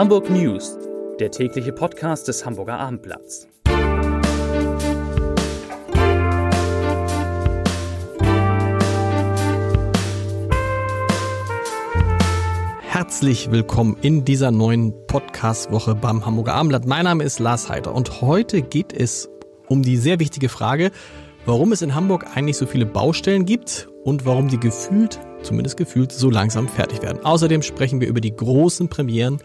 Hamburg 0.00 0.30
News, 0.30 0.78
der 1.18 1.30
tägliche 1.30 1.72
Podcast 1.74 2.26
des 2.26 2.46
Hamburger 2.46 2.78
Abendblatts. 2.78 3.46
Herzlich 12.80 13.50
willkommen 13.50 13.98
in 14.00 14.24
dieser 14.24 14.50
neuen 14.50 14.94
Podcast-Woche 15.06 15.94
beim 15.94 16.24
Hamburger 16.24 16.54
Abendblatt. 16.54 16.86
Mein 16.86 17.04
Name 17.04 17.22
ist 17.22 17.38
Lars 17.38 17.68
Heider 17.68 17.94
und 17.94 18.22
heute 18.22 18.62
geht 18.62 18.94
es 18.94 19.28
um 19.68 19.82
die 19.82 19.98
sehr 19.98 20.18
wichtige 20.18 20.48
Frage, 20.48 20.92
warum 21.44 21.72
es 21.72 21.82
in 21.82 21.94
Hamburg 21.94 22.24
eigentlich 22.34 22.56
so 22.56 22.64
viele 22.64 22.86
Baustellen 22.86 23.44
gibt 23.44 23.90
und 24.04 24.24
warum 24.24 24.48
die 24.48 24.58
gefühlt, 24.58 25.20
zumindest 25.42 25.76
gefühlt, 25.76 26.10
so 26.10 26.30
langsam 26.30 26.68
fertig 26.68 27.02
werden. 27.02 27.22
Außerdem 27.22 27.60
sprechen 27.60 28.00
wir 28.00 28.08
über 28.08 28.22
die 28.22 28.34
großen 28.34 28.88
Premieren 28.88 29.42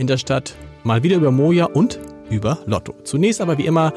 in 0.00 0.06
der 0.06 0.16
Stadt, 0.16 0.54
mal 0.82 1.02
wieder 1.02 1.16
über 1.16 1.30
Moja 1.30 1.66
und 1.66 2.00
über 2.30 2.58
Lotto. 2.64 2.94
Zunächst 3.04 3.42
aber 3.42 3.58
wie 3.58 3.66
immer 3.66 3.92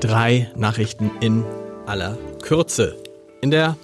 drei 0.00 0.50
Nachrichten 0.56 1.10
in 1.20 1.44
aller 1.84 2.16
Kürze. 2.42 2.96
In 3.42 3.50
der 3.50 3.76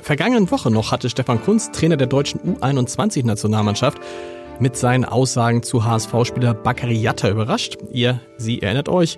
vergangenen 0.00 0.50
Woche 0.50 0.70
noch 0.70 0.90
hatte 0.90 1.08
Stefan 1.08 1.40
Kunz, 1.40 1.70
Trainer 1.70 1.96
der 1.96 2.08
deutschen 2.08 2.40
U21-Nationalmannschaft, 2.58 3.98
mit 4.58 4.76
seinen 4.76 5.04
Aussagen 5.04 5.62
zu 5.62 5.84
HSV-Spieler 5.84 6.54
Bakary 6.54 6.96
Yatta 6.96 7.28
überrascht. 7.28 7.78
Ihr, 7.92 8.20
sie 8.36 8.62
erinnert 8.62 8.88
euch, 8.88 9.16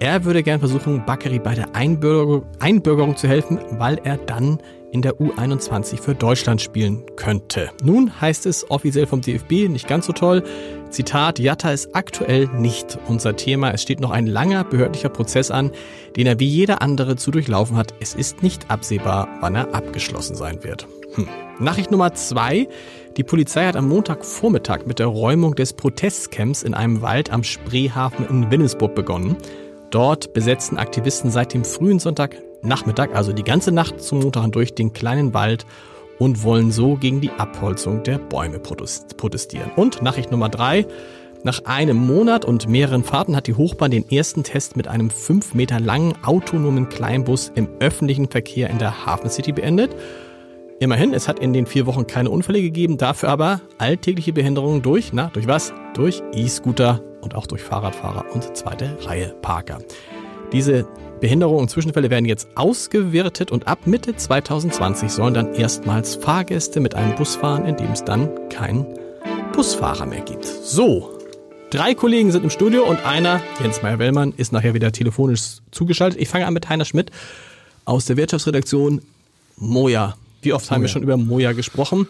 er 0.00 0.24
würde 0.24 0.42
gern 0.42 0.58
versuchen, 0.58 1.04
Bakary 1.06 1.38
bei 1.38 1.54
der 1.54 1.76
Einbürgerung, 1.76 2.42
Einbürgerung 2.58 3.16
zu 3.16 3.28
helfen, 3.28 3.58
weil 3.72 4.00
er 4.02 4.16
dann 4.16 4.58
in 4.92 5.02
der 5.02 5.14
U21 5.14 6.00
für 6.00 6.14
Deutschland 6.14 6.60
spielen 6.60 7.04
könnte. 7.16 7.70
Nun 7.82 8.20
heißt 8.20 8.46
es 8.46 8.70
offiziell 8.70 9.06
vom 9.06 9.20
DFB 9.20 9.68
nicht 9.68 9.88
ganz 9.88 10.06
so 10.06 10.12
toll. 10.12 10.42
Zitat, 10.90 11.38
Jatta 11.38 11.70
ist 11.70 11.94
aktuell 11.94 12.48
nicht 12.48 12.98
unser 13.06 13.36
Thema. 13.36 13.70
Es 13.70 13.82
steht 13.82 14.00
noch 14.00 14.10
ein 14.10 14.26
langer 14.26 14.64
behördlicher 14.64 15.08
Prozess 15.08 15.50
an, 15.50 15.70
den 16.16 16.26
er 16.26 16.40
wie 16.40 16.48
jeder 16.48 16.82
andere 16.82 17.16
zu 17.16 17.30
durchlaufen 17.30 17.76
hat. 17.76 17.94
Es 18.00 18.14
ist 18.14 18.42
nicht 18.42 18.70
absehbar, 18.70 19.28
wann 19.40 19.54
er 19.54 19.74
abgeschlossen 19.74 20.34
sein 20.34 20.64
wird. 20.64 20.86
Hm. 21.14 21.28
Nachricht 21.58 21.90
Nummer 21.90 22.14
zwei. 22.14 22.68
Die 23.16 23.24
Polizei 23.24 23.66
hat 23.66 23.76
am 23.76 23.88
Montagvormittag 23.88 24.86
mit 24.86 24.98
der 24.98 25.06
Räumung 25.06 25.54
des 25.54 25.72
Protestcamps 25.72 26.62
in 26.62 26.74
einem 26.74 27.02
Wald 27.02 27.30
am 27.30 27.42
Spreehafen 27.42 28.26
in 28.28 28.50
Winnesburg 28.50 28.94
begonnen. 28.94 29.36
Dort 29.90 30.32
besetzen 30.32 30.78
Aktivisten 30.78 31.30
seit 31.30 31.52
dem 31.52 31.64
frühen 31.64 31.98
Sonntagnachmittag, 32.62 33.14
also 33.14 33.32
die 33.32 33.42
ganze 33.42 33.72
Nacht 33.72 34.02
zum 34.02 34.20
Montag 34.20 34.42
hindurch, 34.42 34.74
den 34.74 34.92
kleinen 34.92 35.34
Wald 35.34 35.66
und 36.18 36.42
wollen 36.44 36.70
so 36.70 36.96
gegen 36.96 37.20
die 37.20 37.30
Abholzung 37.30 38.02
der 38.02 38.18
Bäume 38.18 38.58
protestieren. 38.58 39.70
Und 39.76 40.02
Nachricht 40.02 40.30
Nummer 40.30 40.48
drei. 40.48 40.86
Nach 41.42 41.64
einem 41.64 41.96
Monat 41.96 42.44
und 42.44 42.68
mehreren 42.68 43.02
Fahrten 43.02 43.34
hat 43.34 43.46
die 43.46 43.54
Hochbahn 43.54 43.90
den 43.90 44.10
ersten 44.10 44.42
Test 44.42 44.76
mit 44.76 44.88
einem 44.88 45.08
fünf 45.08 45.54
Meter 45.54 45.80
langen 45.80 46.12
autonomen 46.22 46.90
Kleinbus 46.90 47.50
im 47.54 47.66
öffentlichen 47.80 48.28
Verkehr 48.28 48.68
in 48.68 48.76
der 48.76 49.06
Hafen 49.06 49.30
City 49.30 49.52
beendet. 49.52 49.96
Immerhin, 50.80 51.14
es 51.14 51.28
hat 51.28 51.38
in 51.38 51.54
den 51.54 51.64
vier 51.64 51.86
Wochen 51.86 52.06
keine 52.06 52.28
Unfälle 52.28 52.60
gegeben, 52.60 52.98
dafür 52.98 53.30
aber 53.30 53.62
alltägliche 53.78 54.34
Behinderungen 54.34 54.82
durch, 54.82 55.14
na, 55.14 55.30
durch 55.32 55.46
was? 55.46 55.72
Durch 55.94 56.22
E-Scooter 56.34 57.00
und 57.22 57.34
auch 57.34 57.46
durch 57.46 57.62
Fahrradfahrer 57.62 58.26
und 58.34 58.54
zweite 58.54 58.98
Reihe 59.06 59.34
Parker. 59.40 59.78
Diese 60.52 60.86
Behinderungen 61.20 61.60
und 61.60 61.68
Zwischenfälle 61.68 62.08
werden 62.08 62.24
jetzt 62.24 62.48
ausgewertet 62.54 63.50
und 63.50 63.68
ab 63.68 63.86
Mitte 63.86 64.16
2020 64.16 65.10
sollen 65.10 65.34
dann 65.34 65.54
erstmals 65.54 66.14
Fahrgäste 66.14 66.80
mit 66.80 66.94
einem 66.94 67.14
Bus 67.14 67.36
fahren, 67.36 67.66
in 67.66 67.76
dem 67.76 67.92
es 67.92 68.04
dann 68.04 68.48
keinen 68.48 68.86
Busfahrer 69.52 70.06
mehr 70.06 70.22
gibt. 70.22 70.46
So, 70.46 71.10
drei 71.70 71.94
Kollegen 71.94 72.32
sind 72.32 72.44
im 72.44 72.50
Studio 72.50 72.84
und 72.84 73.04
einer, 73.04 73.42
Jens 73.62 73.82
Meyer-Wellmann, 73.82 74.32
ist 74.36 74.52
nachher 74.52 74.72
wieder 74.72 74.92
telefonisch 74.92 75.58
zugeschaltet. 75.70 76.18
Ich 76.18 76.28
fange 76.28 76.46
an 76.46 76.54
mit 76.54 76.70
Heiner 76.70 76.86
Schmidt 76.86 77.10
aus 77.84 78.06
der 78.06 78.16
Wirtschaftsredaktion 78.16 79.02
Moja. 79.56 80.16
Wie 80.40 80.54
oft 80.54 80.70
haben 80.70 80.80
wir 80.80 80.88
schon 80.88 81.02
über 81.02 81.18
Moja 81.18 81.52
gesprochen? 81.52 82.08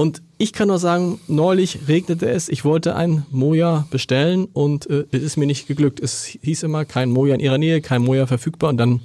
Und 0.00 0.22
ich 0.38 0.54
kann 0.54 0.68
nur 0.68 0.78
sagen, 0.78 1.20
neulich 1.28 1.80
regnete 1.86 2.26
es, 2.26 2.48
ich 2.48 2.64
wollte 2.64 2.96
ein 2.96 3.26
Moja 3.30 3.86
bestellen 3.90 4.46
und 4.50 4.88
äh, 4.88 5.04
es 5.12 5.22
ist 5.22 5.36
mir 5.36 5.44
nicht 5.44 5.68
geglückt. 5.68 6.00
Es 6.00 6.24
hieß 6.24 6.62
immer 6.62 6.86
kein 6.86 7.10
Moja 7.10 7.34
in 7.34 7.40
ihrer 7.40 7.58
Nähe, 7.58 7.82
kein 7.82 8.00
Moja 8.00 8.26
verfügbar 8.26 8.70
und 8.70 8.78
dann 8.78 9.02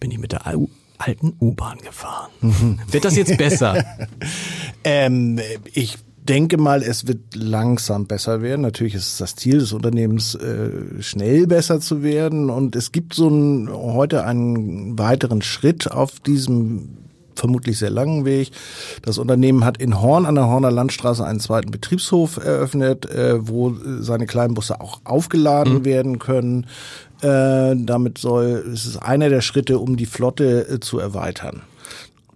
bin 0.00 0.10
ich 0.10 0.18
mit 0.18 0.32
der 0.32 0.46
alten 0.46 1.32
U-Bahn 1.40 1.78
gefahren. 1.78 2.78
Wird 2.90 3.06
das 3.06 3.16
jetzt 3.16 3.38
besser? 3.38 3.82
ähm, 4.84 5.40
ich 5.72 5.96
denke 6.18 6.58
mal, 6.58 6.82
es 6.82 7.06
wird 7.06 7.34
langsam 7.34 8.06
besser 8.06 8.42
werden. 8.42 8.60
Natürlich 8.60 8.96
ist 8.96 9.12
es 9.12 9.16
das 9.16 9.34
Ziel 9.34 9.60
des 9.60 9.72
Unternehmens, 9.72 10.34
äh, 10.34 11.00
schnell 11.00 11.46
besser 11.46 11.80
zu 11.80 12.02
werden. 12.02 12.50
Und 12.50 12.76
es 12.76 12.92
gibt 12.92 13.14
so 13.14 13.28
ein, 13.28 13.70
heute 13.72 14.24
einen 14.24 14.98
weiteren 14.98 15.40
Schritt 15.40 15.90
auf 15.90 16.20
diesem 16.20 17.07
vermutlich 17.38 17.78
sehr 17.78 17.90
langen 17.90 18.24
Weg. 18.24 18.50
Das 19.02 19.18
Unternehmen 19.18 19.64
hat 19.64 19.78
in 19.78 20.00
Horn 20.00 20.26
an 20.26 20.34
der 20.34 20.46
Horner 20.46 20.70
Landstraße 20.70 21.24
einen 21.24 21.40
zweiten 21.40 21.70
Betriebshof 21.70 22.36
eröffnet, 22.36 23.06
äh, 23.06 23.48
wo 23.48 23.74
seine 24.00 24.26
kleinen 24.26 24.54
Busse 24.54 24.80
auch 24.80 25.00
aufgeladen 25.04 25.78
mhm. 25.78 25.84
werden 25.84 26.18
können. 26.18 26.66
Äh, 27.22 27.74
damit 27.76 28.18
soll, 28.18 28.64
es 28.72 28.86
ist 28.86 28.96
einer 28.98 29.28
der 29.28 29.40
Schritte, 29.40 29.78
um 29.78 29.96
die 29.96 30.06
Flotte 30.06 30.68
äh, 30.68 30.80
zu 30.80 30.98
erweitern. 30.98 31.62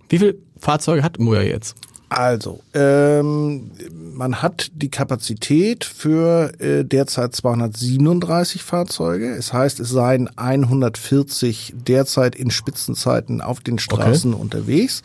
Wie 0.08 0.18
viele 0.18 0.34
Fahrzeuge 0.58 1.02
hat 1.02 1.18
Moja 1.18 1.42
jetzt? 1.42 1.76
Also, 2.16 2.60
ähm, 2.74 3.70
man 4.14 4.42
hat 4.42 4.70
die 4.74 4.90
Kapazität 4.90 5.84
für 5.84 6.52
äh, 6.60 6.84
derzeit 6.84 7.34
237 7.34 8.62
Fahrzeuge. 8.62 9.30
Es 9.30 9.52
heißt, 9.52 9.80
es 9.80 9.90
seien 9.90 10.30
140 10.36 11.74
derzeit 11.76 12.34
in 12.34 12.50
Spitzenzeiten 12.50 13.40
auf 13.40 13.60
den 13.60 13.78
Straßen 13.78 14.34
okay. 14.34 14.42
unterwegs. 14.42 15.02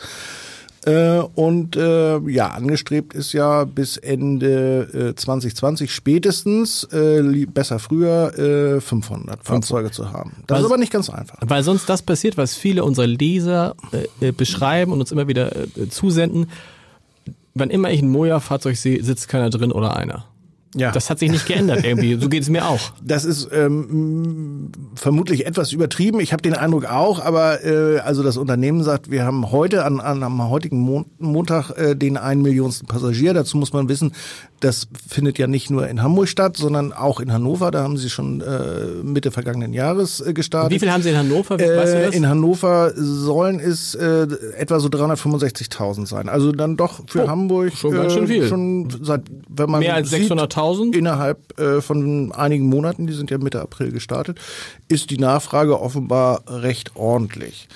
Äh, 0.88 1.20
und 1.36 1.76
äh, 1.76 2.18
ja, 2.30 2.48
angestrebt 2.52 3.14
ist 3.14 3.34
ja 3.34 3.66
bis 3.66 3.98
Ende 3.98 5.12
äh, 5.12 5.16
2020 5.16 5.94
spätestens, 5.94 6.86
äh, 6.94 7.46
besser 7.46 7.80
früher, 7.80 8.38
äh, 8.78 8.80
500 8.80 9.44
Fahrzeuge 9.44 9.92
zu 9.92 10.14
haben. 10.14 10.44
Das 10.48 10.56
weil, 10.56 10.62
ist 10.62 10.66
aber 10.66 10.78
nicht 10.78 10.94
ganz 10.94 11.10
einfach. 11.10 11.40
Weil 11.42 11.64
sonst 11.64 11.90
das 11.90 12.04
passiert, 12.04 12.38
was 12.38 12.56
viele 12.56 12.86
unserer 12.86 13.08
Leser 13.08 13.76
äh, 13.92 14.28
äh 14.28 14.32
beschreiben 14.32 14.94
und 14.94 15.02
uns 15.02 15.12
immer 15.12 15.28
wieder 15.28 15.54
äh, 15.54 15.90
zusenden 15.90 16.48
wann 17.60 17.70
immer 17.70 17.92
ich 17.92 18.02
ein 18.02 18.10
Moja-Fahrzeug 18.10 18.76
sehe, 18.76 19.04
sitzt 19.04 19.28
keiner 19.28 19.50
drin 19.50 19.72
oder 19.72 19.96
einer. 19.96 20.26
Ja. 20.76 20.92
Das 20.92 21.10
hat 21.10 21.20
sich 21.20 21.32
nicht 21.32 21.46
geändert 21.46 21.84
irgendwie. 21.84 22.16
So 22.16 22.30
geht 22.30 22.44
es 22.44 22.50
mir 22.50 22.68
auch. 22.68 22.92
Das 23.02 23.26
ist 23.26 23.50
ähm, 23.54 24.72
vermutlich 24.96 25.46
etwas 25.46 25.72
übertrieben. 25.72 26.20
Ich 26.20 26.34
habe 26.34 26.42
den 26.42 26.54
Eindruck 26.54 26.86
auch, 26.86 27.24
aber 27.24 27.64
äh, 27.64 28.00
also 28.00 28.22
das 28.22 28.38
Unternehmen 28.38 28.84
sagt, 28.84 29.10
wir 29.10 29.24
haben 29.24 29.52
heute 29.52 29.86
an, 29.86 30.00
an 30.00 30.24
am 30.24 30.50
heutigen 30.50 30.80
Mon 30.80 31.06
Montag 31.20 31.72
äh, 31.72 31.96
den 31.96 32.18
einen 32.18 32.42
Millionsten 32.42 32.88
Passagier. 32.88 33.34
Dazu 33.34 33.58
muss 33.58 33.72
man 33.72 33.88
wissen, 33.88 34.12
das 34.60 34.88
findet 35.08 35.38
ja 35.38 35.48
nicht 35.48 35.70
nur 35.70 35.88
in 35.88 36.02
Hamburg 36.02 36.28
statt, 36.28 36.58
sondern 36.58 36.92
auch 36.92 37.20
in 37.20 37.32
Hannover. 37.32 37.72
Da 37.72 37.84
haben 37.84 37.98
sie 37.98 38.10
schon 38.10 38.42
äh, 38.42 39.04
Mitte 39.04 39.32
vergangenen 39.32 39.74
Jahres 39.74 40.20
äh, 40.20 40.34
gestartet. 40.34 40.72
Wie 40.72 40.80
viel 40.80 40.92
haben 40.92 41.04
sie 41.04 41.10
in 41.10 41.18
Hannover? 41.18 41.60
Weißt 41.60 41.94
du 41.94 42.02
das? 42.02 42.16
In 42.16 42.28
Hannover 42.28 42.92
sollen 42.96 43.60
es 43.60 43.96
äh, 43.96 44.28
etwa 44.58 44.80
so 44.80 44.90
365.000 44.90 46.08
sein. 46.08 46.28
Also 46.28 46.52
dann 46.52 46.76
doch 46.76 47.02
für 47.08 47.26
oh, 47.26 47.28
Hamburg 47.28 47.74
schon 47.74 47.94
ganz 47.94 48.14
schön 48.14 48.28
viel. 48.28 48.48
Schon 48.48 48.90
seit 49.02 49.22
wenn 49.48 49.70
man 49.70 49.80
mehr 49.80 49.96
als 49.96 50.12
600.000 50.12 50.57
2000? 50.58 50.96
Innerhalb 50.96 51.60
äh, 51.60 51.82
von 51.82 52.32
einigen 52.32 52.68
Monaten, 52.68 53.06
die 53.06 53.14
sind 53.14 53.30
ja 53.30 53.38
Mitte 53.38 53.62
April 53.62 53.92
gestartet, 53.92 54.40
ist 54.88 55.12
die 55.12 55.20
Nachfrage 55.20 55.80
offenbar 55.80 56.44
recht 56.48 56.96
ordentlich. 56.96 57.68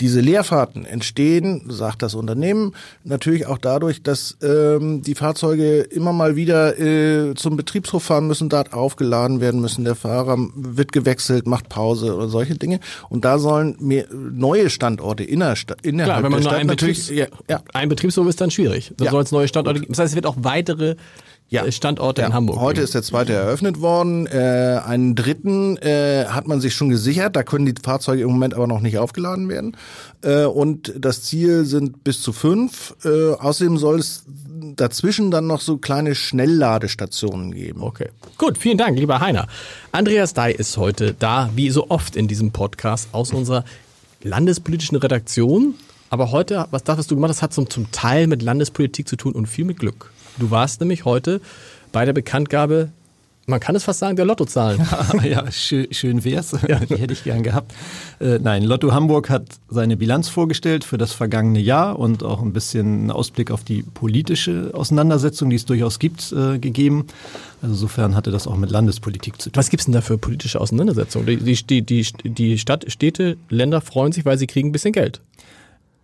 Diese 0.00 0.20
Leerfahrten 0.20 0.84
entstehen, 0.84 1.62
sagt 1.68 2.02
das 2.02 2.14
Unternehmen, 2.14 2.74
natürlich 3.04 3.46
auch 3.46 3.56
dadurch, 3.56 4.02
dass 4.02 4.36
ähm, 4.42 5.00
die 5.00 5.14
Fahrzeuge 5.14 5.80
immer 5.80 6.12
mal 6.12 6.36
wieder 6.36 6.78
äh, 6.78 7.34
zum 7.34 7.56
Betriebshof 7.56 8.02
fahren 8.02 8.26
müssen, 8.26 8.50
dort 8.50 8.74
aufgeladen 8.74 9.40
werden 9.40 9.62
müssen. 9.62 9.86
Der 9.86 9.94
Fahrer 9.94 10.36
wird 10.54 10.92
gewechselt, 10.92 11.46
macht 11.46 11.70
Pause 11.70 12.14
oder 12.14 12.28
solche 12.28 12.56
Dinge. 12.56 12.80
Und 13.08 13.24
da 13.24 13.38
sollen 13.38 13.76
mehr, 13.80 14.04
neue 14.12 14.68
Standorte 14.68 15.24
innerhalb 15.24 15.56
Klar, 15.82 16.22
wenn 16.22 16.30
man 16.30 16.42
nur 16.42 16.52
einen, 16.52 16.68
Betriebs 16.68 17.08
ja, 17.08 17.28
ja. 17.48 17.62
ein 17.72 17.88
Betriebshof 17.88 18.28
ist, 18.28 18.38
dann 18.42 18.50
schwierig. 18.50 18.92
Dann 18.98 19.06
ja. 19.06 19.10
soll 19.12 19.22
es 19.22 19.32
neue 19.32 19.48
Standorte 19.48 19.80
geben. 19.80 19.92
Das 19.94 20.00
heißt, 20.00 20.12
es 20.12 20.14
wird 20.14 20.26
auch 20.26 20.36
weitere 20.40 20.96
ja. 21.48 21.70
Standorte 21.70 22.22
ja. 22.22 22.28
in 22.28 22.34
Hamburg. 22.34 22.58
Heute 22.58 22.80
ist 22.80 22.94
der 22.94 23.02
zweite 23.02 23.32
eröffnet 23.32 23.80
worden. 23.80 24.26
Äh, 24.26 24.80
einen 24.84 25.14
dritten 25.14 25.76
äh, 25.78 26.26
hat 26.26 26.48
man 26.48 26.60
sich 26.60 26.74
schon 26.74 26.88
gesichert. 26.88 27.36
Da 27.36 27.42
können 27.42 27.66
die 27.66 27.74
Fahrzeuge 27.80 28.22
im 28.22 28.30
Moment 28.30 28.54
aber 28.54 28.66
noch 28.66 28.80
nicht 28.80 28.98
aufgeladen 28.98 29.48
werden. 29.48 29.76
Äh, 30.22 30.44
und 30.44 30.92
das 30.98 31.22
Ziel 31.22 31.64
sind 31.64 32.02
bis 32.02 32.20
zu 32.20 32.32
fünf. 32.32 32.96
Äh, 33.04 33.34
außerdem 33.34 33.78
soll 33.78 34.00
es 34.00 34.24
dazwischen 34.74 35.30
dann 35.30 35.46
noch 35.46 35.60
so 35.60 35.78
kleine 35.78 36.14
Schnellladestationen 36.14 37.52
geben. 37.52 37.82
Okay. 37.82 38.08
Gut, 38.38 38.58
vielen 38.58 38.78
Dank, 38.78 38.98
lieber 38.98 39.20
Heiner. 39.20 39.46
Andreas 39.92 40.34
Dai 40.34 40.52
ist 40.52 40.76
heute 40.76 41.14
da, 41.14 41.50
wie 41.54 41.70
so 41.70 41.90
oft 41.90 42.16
in 42.16 42.26
diesem 42.26 42.50
Podcast, 42.50 43.08
aus 43.12 43.32
unserer 43.32 43.64
landespolitischen 44.22 44.96
Redaktion. 44.96 45.74
Aber 46.10 46.32
heute, 46.32 46.66
was 46.70 46.84
das, 46.84 46.98
was 46.98 47.06
du 47.06 47.14
gemacht 47.14 47.30
hast, 47.30 47.42
hat 47.42 47.52
zum, 47.52 47.70
zum 47.70 47.90
Teil 47.92 48.26
mit 48.26 48.42
Landespolitik 48.42 49.08
zu 49.08 49.16
tun 49.16 49.32
und 49.32 49.46
viel 49.46 49.64
mit 49.64 49.78
Glück. 49.78 50.10
Du 50.38 50.50
warst 50.50 50.80
nämlich 50.80 51.04
heute 51.04 51.40
bei 51.92 52.04
der 52.04 52.12
Bekanntgabe 52.12 52.90
man 53.46 53.60
kann 53.60 53.76
es 53.76 53.84
fast 53.84 54.00
sagen, 54.00 54.16
der 54.16 54.24
Lottozahlen. 54.24 54.80
Ja, 55.22 55.24
ja 55.24 55.52
schön, 55.52 55.86
schön 55.92 56.24
wär's. 56.24 56.54
Ja. 56.68 56.80
Die 56.80 56.96
hätte 56.96 57.12
ich 57.12 57.22
gern 57.22 57.42
gehabt. 57.42 57.72
Äh, 58.18 58.40
nein, 58.40 58.64
Lotto 58.64 58.92
Hamburg 58.92 59.30
hat 59.30 59.44
seine 59.68 59.96
Bilanz 59.96 60.28
vorgestellt 60.28 60.84
für 60.84 60.98
das 60.98 61.12
vergangene 61.12 61.60
Jahr 61.60 61.98
und 61.98 62.24
auch 62.24 62.42
ein 62.42 62.52
bisschen 62.52 62.86
einen 62.86 63.10
Ausblick 63.12 63.52
auf 63.52 63.62
die 63.62 63.82
politische 63.82 64.70
Auseinandersetzung, 64.74 65.50
die 65.50 65.56
es 65.56 65.64
durchaus 65.64 66.00
gibt, 66.00 66.32
äh, 66.32 66.58
gegeben. 66.58 67.06
Also 67.62 67.74
insofern 67.74 68.16
hatte 68.16 68.32
das 68.32 68.48
auch 68.48 68.56
mit 68.56 68.70
Landespolitik 68.70 69.40
zu 69.40 69.50
tun. 69.50 69.56
Was 69.56 69.70
gibt's 69.70 69.84
denn 69.84 69.94
da 69.94 70.00
für 70.00 70.18
politische 70.18 70.60
Auseinandersetzungen? 70.60 71.26
Die, 71.26 71.36
die, 71.38 71.82
die, 71.82 72.04
die 72.24 72.58
Stadt, 72.58 72.84
Städte, 72.90 73.36
Länder 73.48 73.80
freuen 73.80 74.12
sich, 74.12 74.24
weil 74.24 74.38
sie 74.38 74.48
kriegen 74.48 74.70
ein 74.70 74.72
bisschen 74.72 74.92
Geld. 74.92 75.20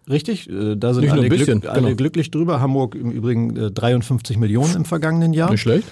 Richtig, 0.08 0.50
äh, 0.50 0.76
da 0.76 0.94
sind 0.94 1.08
alle, 1.10 1.28
bisschen, 1.28 1.60
glück, 1.60 1.72
alle 1.72 1.82
genau. 1.82 1.96
glücklich 1.96 2.31
drüber. 2.31 2.60
Hamburg 2.60 2.94
im 2.94 3.10
Übrigen 3.10 3.75
53 3.75 4.37
Millionen 4.38 4.75
im 4.75 4.84
vergangenen 4.84 5.32
Jahr. 5.32 5.50
Nicht 5.50 5.60
schlecht. 5.60 5.87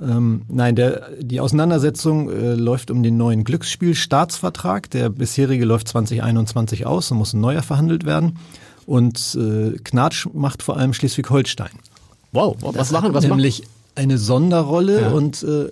Ähm, 0.00 0.42
nein, 0.48 0.76
der, 0.76 1.08
die 1.20 1.40
Auseinandersetzung 1.40 2.30
äh, 2.30 2.54
läuft 2.54 2.90
um 2.90 3.02
den 3.02 3.16
neuen 3.16 3.44
Glücksspielstaatsvertrag. 3.44 4.90
Der 4.90 5.08
bisherige 5.08 5.64
läuft 5.64 5.88
2021 5.88 6.86
aus 6.86 7.10
und 7.10 7.18
muss 7.18 7.32
ein 7.32 7.40
neuer 7.40 7.62
verhandelt 7.62 8.04
werden. 8.04 8.38
Und 8.84 9.36
äh, 9.40 9.76
Knatsch 9.82 10.26
macht 10.32 10.62
vor 10.62 10.76
allem 10.76 10.92
Schleswig-Holstein. 10.92 11.70
Wow, 12.32 12.56
was 12.60 12.74
das 12.74 12.92
machen? 12.92 13.14
Was 13.14 13.26
nämlich 13.26 13.60
machen? 13.60 13.70
eine 13.94 14.18
Sonderrolle 14.18 15.00
ja. 15.00 15.10
und 15.10 15.42
äh, 15.42 15.70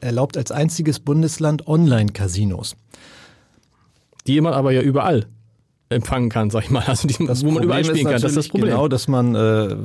erlaubt 0.00 0.36
als 0.36 0.50
einziges 0.50 0.98
Bundesland 0.98 1.66
Online-Casinos. 1.66 2.76
Die 4.26 4.36
immer 4.36 4.54
aber 4.54 4.72
ja 4.72 4.82
überall 4.82 5.26
empfangen 5.88 6.30
kann, 6.30 6.50
sag 6.50 6.64
ich 6.64 6.70
mal. 6.70 6.82
Also 6.84 7.06
die, 7.06 7.26
das 7.26 7.44
wo 7.44 7.50
man 7.50 7.62
überall 7.62 7.84
spielen 7.84 8.04
kann. 8.04 8.14
Das 8.14 8.24
ist 8.24 8.36
das 8.36 8.48
Problem. 8.48 8.70
Genau, 8.70 8.88
dass 8.88 9.06
man 9.06 9.34
äh, 9.34 9.76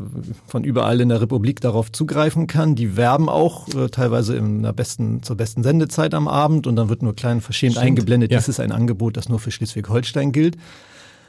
von 0.48 0.64
überall 0.64 1.00
in 1.00 1.10
der 1.10 1.22
Republik 1.22 1.62
darauf 1.62 1.92
zugreifen 1.92 2.48
kann. 2.48 2.76
Die 2.76 2.98
werben 2.98 3.30
auch 3.30 3.68
äh, 3.76 3.90
teilweise 3.90 4.36
in 4.36 4.64
der 4.64 4.74
besten, 4.74 5.22
zur 5.22 5.38
besten 5.38 5.64
Sendezeit 5.64 6.14
am 6.14 6.28
Abend 6.28 6.66
und 6.66 6.76
dann 6.76 6.90
wird 6.90 7.04
nur 7.04 7.16
klein 7.16 7.42
verschämt 7.42 7.74
Stimmt. 7.74 7.86
eingeblendet. 7.86 8.32
Ja. 8.32 8.38
Das 8.38 8.50
ist 8.50 8.60
ein 8.60 8.72
Angebot, 8.72 9.16
das 9.16 9.30
nur 9.30 9.40
für 9.40 9.52
Schleswig-Holstein 9.52 10.32
gilt. 10.32 10.56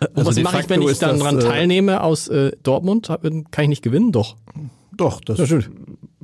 Äh, 0.00 0.06
also 0.14 0.30
was 0.30 0.42
mache 0.42 0.60
ich, 0.60 0.70
wenn 0.70 0.82
ich 0.82 0.98
dann 0.98 1.18
daran 1.18 1.38
äh, 1.38 1.42
teilnehme 1.42 2.02
aus 2.02 2.28
äh, 2.28 2.52
Dortmund? 2.62 3.08
Kann 3.08 3.64
ich 3.64 3.68
nicht 3.68 3.82
gewinnen? 3.82 4.12
Doch. 4.12 4.36
Doch, 4.96 5.20
das 5.20 5.38
ja, 5.38 5.58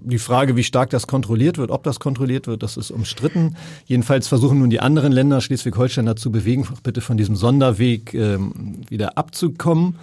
die 0.05 0.19
Frage, 0.19 0.57
wie 0.57 0.65
stark 0.65 0.91
das 0.91 1.07
kontrolliert 1.07 1.59
wird, 1.59 1.71
ob 1.71 1.83
das 1.83 2.01
kontrolliert 2.01 2.47
wird, 2.47 2.63
das 2.63 2.77
ist 2.77 2.91
umstritten. 2.91 3.57
Jedenfalls 3.87 4.29
versuchen 4.29 4.59
nun 4.59 4.71
die 4.71 4.81
anderen 4.81 5.13
Länder 5.13 5.41
Schleswig-Holstein 5.41 6.07
dazu 6.07 6.31
bewegen, 6.31 6.67
bitte 6.83 7.01
von 7.01 7.17
diesem 7.17 7.37
Sonderweg 7.37 8.15
ähm, 8.15 8.83
wieder 8.89 9.19
abzukommen. 9.19 9.97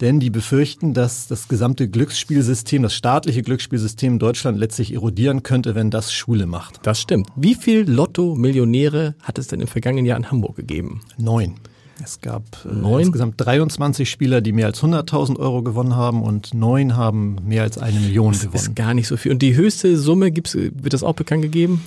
Denn 0.00 0.18
die 0.18 0.30
befürchten, 0.30 0.92
dass 0.92 1.28
das 1.28 1.46
gesamte 1.46 1.88
Glücksspielsystem, 1.88 2.82
das 2.82 2.94
staatliche 2.94 3.42
Glücksspielsystem 3.42 4.14
in 4.14 4.18
Deutschland 4.18 4.58
letztlich 4.58 4.92
erodieren 4.92 5.44
könnte, 5.44 5.76
wenn 5.76 5.90
das 5.90 6.12
Schule 6.12 6.46
macht. 6.46 6.80
Das 6.82 7.00
stimmt. 7.00 7.28
Wie 7.36 7.54
viel 7.54 7.88
Lotto-Millionäre 7.88 9.14
hat 9.22 9.38
es 9.38 9.46
denn 9.46 9.60
im 9.60 9.68
vergangenen 9.68 10.04
Jahr 10.04 10.16
in 10.16 10.30
Hamburg 10.30 10.56
gegeben? 10.56 11.02
Neun. 11.16 11.54
Es 12.02 12.20
gab 12.20 12.42
äh, 12.64 13.00
insgesamt 13.00 13.34
23 13.38 14.10
Spieler, 14.10 14.40
die 14.40 14.52
mehr 14.52 14.66
als 14.66 14.82
100.000 14.82 15.38
Euro 15.38 15.62
gewonnen 15.62 15.96
haben 15.96 16.22
und 16.22 16.54
neun 16.54 16.96
haben 16.96 17.36
mehr 17.46 17.62
als 17.62 17.78
eine 17.78 18.00
Million 18.00 18.32
das 18.32 18.40
gewonnen. 18.40 18.52
Das 18.54 18.62
ist 18.68 18.76
gar 18.76 18.94
nicht 18.94 19.08
so 19.08 19.16
viel. 19.16 19.32
Und 19.32 19.42
die 19.42 19.54
höchste 19.54 19.96
Summe 19.96 20.30
gibt's, 20.32 20.54
wird 20.54 20.92
das 20.92 21.02
auch 21.02 21.14
bekannt 21.14 21.42
gegeben? 21.42 21.82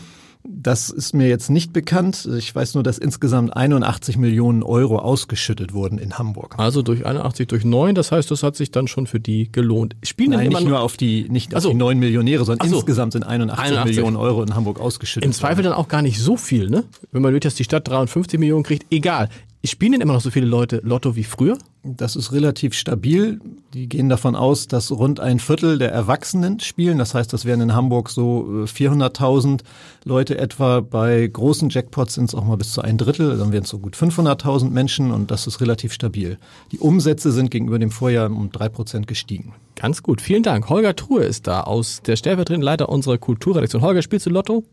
Das 0.50 0.90
ist 0.90 1.14
mir 1.14 1.28
jetzt 1.28 1.50
nicht 1.50 1.74
bekannt. 1.74 2.28
Ich 2.38 2.56
weiß 2.56 2.76
nur, 2.76 2.84
dass 2.84 2.98
insgesamt 2.98 3.56
81 3.56 4.18
Millionen 4.18 4.64
Euro 4.64 5.00
ausgeschüttet 5.00 5.74
wurden 5.74 5.98
in 5.98 6.18
Hamburg. 6.18 6.56
Also 6.58 6.82
durch 6.82 7.06
81 7.06 7.48
durch 7.48 7.66
9, 7.66 7.96
das 7.96 8.14
heißt, 8.14 8.32
das 8.32 8.44
hat 8.44 8.56
sich 8.56 8.72
dann 8.72 8.88
schon 8.88 9.08
für 9.08 9.20
die 9.20 9.52
gelohnt. 9.52 9.98
Spielen 10.04 10.32
Nein, 10.32 10.48
nicht 10.48 10.66
nur 10.66 10.80
auf 10.80 10.96
die, 10.96 11.28
nicht 11.30 11.54
auf 11.54 11.66
die 11.66 11.74
neun 11.74 12.00
Millionäre, 12.00 12.46
sondern 12.46 12.70
so. 12.70 12.78
insgesamt 12.78 13.14
sind 13.14 13.24
81, 13.24 13.66
81, 13.66 13.96
Millionen 13.96 14.16
Euro 14.16 14.42
in 14.42 14.56
Hamburg 14.56 14.80
ausgeschüttet. 14.80 15.26
Im 15.26 15.34
Zweifel 15.34 15.64
dann 15.64 15.74
auch 15.74 15.90
gar 15.90 16.02
nicht 16.02 16.20
so 16.20 16.38
viel, 16.38 16.70
ne? 16.70 16.86
Wenn 17.12 17.22
man 17.22 17.34
will, 17.34 17.42
dass 17.42 17.56
die 17.56 17.66
Stadt 17.66 17.88
53 17.88 18.40
Millionen 18.40 18.64
kriegt, 18.64 18.86
egal. 18.90 19.30
Spielen 19.68 19.94
denn 19.94 20.02
immer 20.02 20.14
noch 20.14 20.22
so 20.22 20.32
viele 20.32 20.46
Leute 20.46 20.82
Lotto 20.84 21.16
wie 21.16 21.24
früher? 21.24 21.58
Das 21.84 22.16
ist 22.16 22.32
relativ 22.32 22.74
stabil. 22.74 23.40
Die 23.74 23.88
gehen 23.88 24.10
davon 24.10 24.36
aus, 24.36 24.68
dass 24.68 24.92
rund 24.92 25.20
ein 25.20 25.40
Viertel 25.40 25.78
der 25.78 25.92
Erwachsenen 25.92 26.60
spielen. 26.60 26.98
Das 26.98 27.14
heißt, 27.14 27.32
das 27.32 27.46
wären 27.46 27.62
in 27.62 27.74
Hamburg 27.74 28.10
so 28.10 28.66
400.000 28.66 29.60
äh, 29.60 29.64
Leute 30.04 30.38
etwa. 30.38 30.82
Bei 30.82 31.26
großen 31.28 31.70
Jackpots 31.70 32.16
sind 32.16 32.26
es 32.26 32.36
auch 32.36 32.44
mal 32.44 32.58
bis 32.58 32.74
zu 32.74 32.82
ein 32.82 32.98
Drittel. 32.98 33.38
Dann 33.38 33.52
wären 33.52 33.64
es 33.64 33.70
so 33.70 33.80
gut 33.80 33.96
500.000 33.96 34.70
Menschen 34.70 35.12
und 35.12 35.32
das 35.32 35.48
ist 35.48 35.62
relativ 35.62 35.94
stabil. 35.94 36.38
Die 36.72 36.80
Umsätze 36.80 37.32
sind 37.32 37.52
gegenüber 37.52 37.80
dem 37.80 37.92
Vorjahr 37.92 38.30
um 38.30 38.52
drei 38.52 38.70
Prozent 38.70 39.08
gestiegen. 39.08 39.54
Ganz 39.76 40.04
gut. 40.04 40.22
Vielen 40.22 40.44
Dank. 40.44 40.70
Holger 40.70 40.96
Truhe 40.96 41.24
ist 41.24 41.48
da 41.48 41.62
aus 41.62 42.02
der 42.02 42.16
stellvertretenden 42.16 42.66
Leiter 42.66 42.90
unserer 42.90 43.18
Kulturredaktion. 43.18 43.82
Holger, 43.82 44.02
spielst 44.02 44.26
du 44.26 44.32
Lotto? 44.32 44.64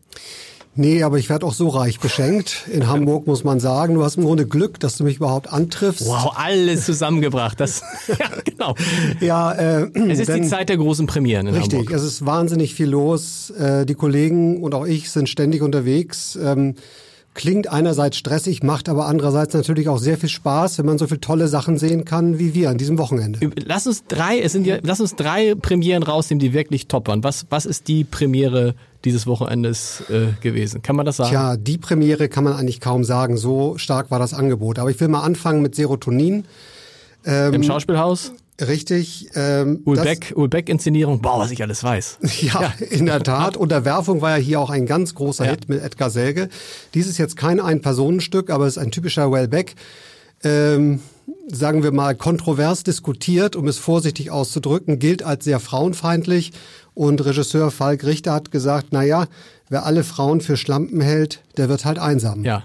Nee, 0.77 1.03
aber 1.03 1.17
ich 1.17 1.29
werde 1.29 1.45
auch 1.45 1.53
so 1.53 1.69
reich 1.69 1.99
beschenkt. 2.01 2.67
In 2.69 2.87
Hamburg 2.87 3.27
muss 3.27 3.45
man 3.45 3.61
sagen, 3.61 3.95
du 3.95 4.03
hast 4.03 4.17
im 4.17 4.25
Grunde 4.25 4.45
Glück, 4.45 4.77
dass 4.79 4.97
du 4.97 5.05
mich 5.05 5.17
überhaupt 5.17 5.51
antriffst. 5.51 6.05
Wow, 6.05 6.33
alles 6.35 6.85
zusammengebracht. 6.85 7.59
Das, 7.59 7.81
ja, 8.07 8.29
genau. 8.43 8.75
Ja, 9.21 9.53
äh, 9.53 9.89
es 10.09 10.19
ist 10.19 10.27
denn, 10.27 10.43
die 10.43 10.49
Zeit 10.49 10.67
der 10.67 10.77
großen 10.77 11.07
Premieren 11.07 11.47
in 11.47 11.53
richtig, 11.53 11.73
Hamburg. 11.73 11.91
Richtig, 11.91 12.05
es 12.05 12.13
ist 12.13 12.25
wahnsinnig 12.25 12.75
viel 12.75 12.89
los. 12.89 13.51
Äh, 13.51 13.85
die 13.85 13.95
Kollegen 13.95 14.61
und 14.61 14.75
auch 14.75 14.85
ich 14.85 15.11
sind 15.11 15.29
ständig 15.29 15.61
unterwegs. 15.61 16.37
Ähm, 16.41 16.75
klingt 17.35 17.71
einerseits 17.71 18.17
stressig, 18.17 18.63
macht 18.63 18.89
aber 18.89 19.05
andererseits 19.05 19.53
natürlich 19.53 19.87
auch 19.87 19.99
sehr 19.99 20.17
viel 20.17 20.29
Spaß, 20.29 20.79
wenn 20.79 20.85
man 20.85 20.97
so 20.97 21.05
viele 21.07 21.21
tolle 21.21 21.47
Sachen 21.47 21.77
sehen 21.77 22.03
kann 22.05 22.39
wie 22.39 22.53
wir 22.53 22.69
an 22.69 22.77
diesem 22.77 22.97
Wochenende. 22.97 23.39
Lass 23.65 23.85
uns 23.85 24.05
drei, 24.07 24.39
es 24.39 24.53
sind 24.53 24.65
ja, 24.65 24.77
lass 24.81 24.99
uns 24.99 25.15
drei 25.15 25.53
Premieren 25.53 26.01
rausnehmen, 26.01 26.39
die 26.39 26.53
wirklich 26.53 26.87
top 26.87 27.07
waren. 27.07 27.23
Was, 27.23 27.45
was 27.49 27.65
ist 27.65 27.87
die 27.87 28.03
Premiere 28.03 28.73
dieses 29.05 29.27
Wochenendes 29.27 30.03
äh, 30.09 30.33
gewesen. 30.41 30.81
Kann 30.81 30.95
man 30.95 31.05
das 31.05 31.17
sagen? 31.17 31.33
Ja, 31.33 31.55
die 31.55 31.77
Premiere 31.77 32.27
kann 32.27 32.43
man 32.43 32.53
eigentlich 32.53 32.81
kaum 32.81 33.03
sagen. 33.03 33.37
So 33.37 33.77
stark 33.77 34.11
war 34.11 34.19
das 34.19 34.33
Angebot. 34.33 34.79
Aber 34.79 34.89
ich 34.89 34.99
will 34.99 35.07
mal 35.07 35.21
anfangen 35.21 35.61
mit 35.61 35.75
Serotonin. 35.75 36.45
Ähm, 37.25 37.53
Im 37.53 37.63
Schauspielhaus? 37.63 38.33
Richtig. 38.59 39.29
Ähm, 39.35 39.81
Ulbeck-Inszenierung, 39.83 41.19
boah, 41.21 41.39
was 41.39 41.51
ich 41.51 41.61
alles 41.61 41.83
weiß. 41.83 42.19
Ja, 42.41 42.61
ja. 42.61 42.73
in 42.89 43.05
der 43.05 43.21
Tat. 43.21 43.57
Unterwerfung 43.57 44.21
war 44.21 44.37
ja 44.37 44.43
hier 44.43 44.59
auch 44.61 44.69
ein 44.69 44.85
ganz 44.85 45.13
großer 45.13 45.45
ja. 45.45 45.51
Hit 45.51 45.67
mit 45.67 45.81
Edgar 45.81 46.09
Selge. 46.09 46.49
Dies 46.93 47.07
ist 47.07 47.17
jetzt 47.17 47.35
kein 47.35 47.59
Ein-Personenstück, 47.59 48.49
aber 48.49 48.65
es 48.65 48.77
ist 48.77 48.83
ein 48.83 48.91
typischer 48.91 49.31
Wellbeck. 49.31 49.75
Ähm, 50.43 51.01
sagen 51.51 51.83
wir 51.83 51.91
mal, 51.91 52.15
kontrovers 52.15 52.83
diskutiert, 52.83 53.55
um 53.55 53.67
es 53.67 53.77
vorsichtig 53.77 54.31
auszudrücken, 54.31 54.99
gilt 54.99 55.23
als 55.23 55.43
sehr 55.43 55.59
frauenfeindlich 55.59 56.51
und 56.95 57.23
Regisseur 57.23 57.69
Falk 57.69 58.03
Richter 58.05 58.33
hat 58.33 58.51
gesagt, 58.51 58.87
na 58.91 59.03
ja, 59.03 59.27
wer 59.69 59.85
alle 59.85 60.03
Frauen 60.03 60.41
für 60.41 60.57
Schlampen 60.57 61.01
hält, 61.01 61.41
der 61.57 61.69
wird 61.69 61.85
halt 61.85 61.99
einsam. 61.99 62.43
Ja. 62.43 62.63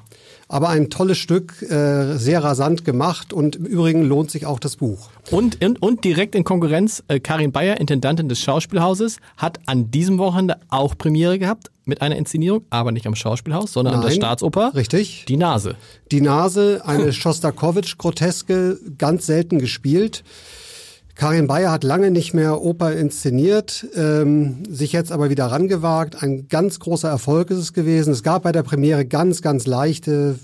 Aber 0.49 0.69
ein 0.69 0.91
tolles 0.91 1.19
Stück, 1.19 1.63
äh, 1.63 2.17
sehr 2.17 2.43
rasant 2.43 2.85
gemacht 2.85 3.33
und 3.33 3.57
im 3.57 3.67
Übrigen 3.67 4.03
lohnt 4.03 4.33
sich 4.33 4.47
auch 4.47 4.59
das 4.59 4.77
Buch. 4.77 5.11
Und, 5.31 5.65
und, 5.65 5.81
und 5.81 6.05
direkt 6.05 6.35
in 6.35 6.43
Konkurrenz, 6.43 7.05
äh, 7.07 7.21
Karin 7.21 7.53
Bayer, 7.53 7.79
Intendantin 7.79 8.29
des 8.29 8.41
Schauspielhauses, 8.41 9.19
hat 9.37 9.61
an 9.67 9.93
diesem 9.93 10.19
Wochenende 10.19 10.57
auch 10.69 10.99
Premiere 10.99 11.39
gehabt 11.39 11.71
mit 11.85 12.03
einer 12.03 12.17
Inszenierung, 12.17 12.65
aber 12.71 12.91
nicht 12.91 13.07
am 13.07 13.15
Schauspielhaus, 13.15 13.73
sondern 13.73 13.95
Nein, 13.95 14.03
an 14.03 14.09
der 14.09 14.15
Staatsoper. 14.15 14.73
Richtig. 14.75 15.25
Die 15.29 15.37
Nase. 15.37 15.77
Die 16.11 16.21
Nase, 16.21 16.83
eine 16.85 17.13
Schostakowitsch-Groteske, 17.13 18.79
ganz 18.99 19.27
selten 19.27 19.61
gespielt. 19.61 20.25
Karin 21.15 21.47
Bayer 21.47 21.71
hat 21.71 21.85
lange 21.85 22.11
nicht 22.11 22.35
mehr 22.35 22.63
Oper 22.63 22.93
inszeniert, 22.93 23.87
ähm, 23.95 24.63
sich 24.69 24.93
jetzt 24.93 25.13
aber 25.13 25.31
wieder 25.31 25.47
rangewagt. 25.47 26.23
Ein 26.23 26.49
ganz 26.49 26.79
großer 26.81 27.09
Erfolg 27.09 27.51
ist 27.51 27.59
es 27.59 27.73
gewesen. 27.73 28.13
Es 28.13 28.23
gab 28.23 28.45
bei 28.45 28.53
der 28.53 28.63
Premiere 28.63 29.05
ganz, 29.05 29.43
ganz 29.43 29.67
leichte, 29.67 30.39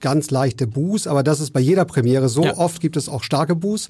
ganz 0.00 0.30
leichte 0.30 0.66
Buß, 0.66 1.06
aber 1.06 1.22
das 1.22 1.40
ist 1.40 1.52
bei 1.52 1.60
jeder 1.60 1.84
Premiere 1.84 2.28
so. 2.28 2.44
Ja. 2.44 2.56
Oft 2.56 2.80
gibt 2.80 2.96
es 2.96 3.08
auch 3.08 3.22
starke 3.22 3.54
Buß. 3.54 3.88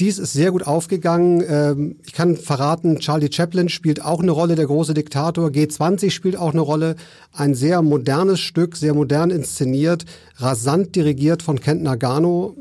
Dies 0.00 0.18
ist 0.18 0.32
sehr 0.32 0.50
gut 0.50 0.66
aufgegangen. 0.66 1.42
Ähm, 1.46 1.96
ich 2.04 2.12
kann 2.12 2.36
verraten, 2.36 2.98
Charlie 2.98 3.30
Chaplin 3.32 3.68
spielt 3.68 4.04
auch 4.04 4.20
eine 4.20 4.32
Rolle, 4.32 4.56
der 4.56 4.66
große 4.66 4.92
Diktator. 4.92 5.48
G20 5.48 6.10
spielt 6.10 6.36
auch 6.36 6.52
eine 6.52 6.62
Rolle. 6.62 6.96
Ein 7.32 7.54
sehr 7.54 7.80
modernes 7.80 8.40
Stück, 8.40 8.76
sehr 8.76 8.92
modern 8.92 9.30
inszeniert, 9.30 10.04
rasant 10.36 10.96
dirigiert 10.96 11.42
von 11.42 11.60
Kent 11.60 11.82
Nagano. 11.82 12.56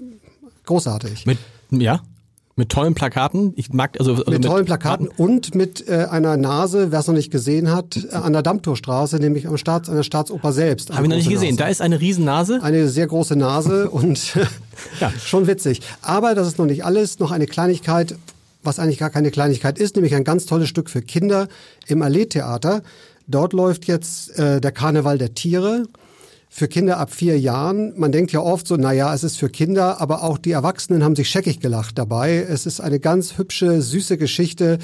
Großartig. 0.66 1.26
Mit, 1.26 1.40
ja, 1.72 2.02
mit 2.56 2.70
tollen 2.70 2.94
Plakaten. 2.94 3.54
Ich 3.56 3.74
mag 3.74 4.00
also, 4.00 4.12
also 4.12 4.24
mit, 4.26 4.42
mit 4.42 4.46
tollen 4.46 4.66
Plakaten 4.66 5.08
und 5.08 5.56
mit 5.56 5.88
äh, 5.88 6.06
einer 6.10 6.38
Nase, 6.38 6.92
wer 6.92 7.00
es 7.00 7.08
noch 7.08 7.16
nicht 7.16 7.32
gesehen 7.32 7.72
hat, 7.72 7.98
äh, 8.12 8.16
an 8.16 8.34
der 8.34 8.44
Dammtorstraße, 8.44 9.18
nämlich 9.18 9.48
am 9.48 9.58
Staats, 9.58 9.90
an 9.90 9.96
der 9.96 10.04
Staatsoper 10.04 10.54
selbst. 10.54 10.92
Habe 10.92 11.04
ich 11.04 11.10
noch 11.10 11.18
nicht 11.18 11.30
gesehen. 11.30 11.56
Nase. 11.56 11.64
Da 11.64 11.68
ist 11.70 11.82
eine 11.82 12.00
Riesennase. 12.00 12.62
Eine 12.62 12.90
sehr 12.90 13.08
große 13.08 13.36
Nase 13.36 13.90
und 13.92 14.36
ja. 15.00 15.12
schon 15.24 15.48
witzig. 15.48 15.82
Aber 16.02 16.36
das 16.36 16.48
ist 16.48 16.60
noch 16.60 16.66
nicht 16.66 16.86
alles. 16.86 17.20
Noch 17.20 17.32
eine 17.32 17.48
Kleinigkeit, 17.48 18.16
was 18.64 18.80
eigentlich 18.80 19.00
gar 19.00 19.10
keine 19.10 19.32
Kleinigkeit 19.32 19.80
ist, 19.80 19.96
nämlich 19.96 20.16
ein 20.16 20.24
ganz 20.24 20.46
tolles 20.46 20.70
Stück 20.70 20.90
für 20.90 21.02
Kinder 21.02 21.48
im 21.88 22.02
Allee-Theater. 22.02 22.84
Dort 23.28 23.54
läuft 23.54 23.86
jetzt 23.86 24.38
äh, 24.38 24.62
der 24.62 24.72
Karneval 24.72 25.18
der 25.18 25.34
Tiere 25.34 25.86
für 26.56 26.68
Kinder 26.68 27.00
ab 27.00 27.12
vier 27.12 27.40
Jahren. 27.40 27.94
Man 27.98 28.12
denkt 28.12 28.32
ja 28.32 28.40
oft 28.40 28.68
so, 28.68 28.76
na 28.76 28.92
ja, 28.94 29.12
es 29.12 29.24
ist 29.24 29.38
für 29.40 29.50
Kinder, 29.50 30.00
aber 30.00 30.24
auch 30.24 30.38
die 30.38 30.52
Erwachsenen 30.52 31.04
haben 31.04 31.16
sich 31.16 31.28
scheckig 31.28 31.60
gelacht 31.60 31.98
dabei. 31.98 32.46
Es 32.48 32.68
ist 32.68 32.80
eine 32.80 33.00
ganz 33.00 33.40
hübsche, 33.40 33.82
süße 33.82 34.18
Geschichte, 34.20 34.78